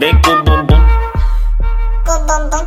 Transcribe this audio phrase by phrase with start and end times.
[0.00, 0.80] Vem com o bumbum.
[2.06, 2.66] Com bumbum.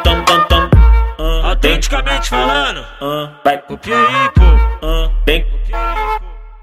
[0.03, 0.69] tam tam tam
[1.43, 3.73] Autenticamente falando, Ah, Vai, pô.
[3.73, 5.77] ah, vem, aí, pô.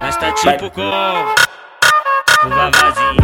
[0.01, 3.24] Nós tá tipo com o vavazinho.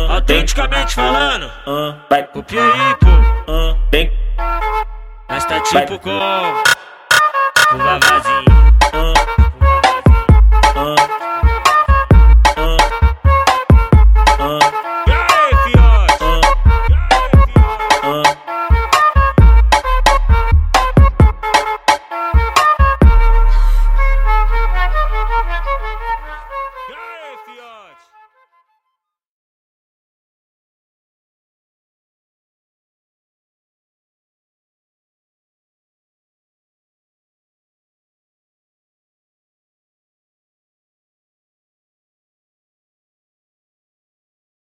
[0.10, 2.44] Autenticamente falando, Ah, Vai, pô.
[3.48, 4.12] ah, vem,
[5.30, 6.77] Nós tá tipo com o vavazinho.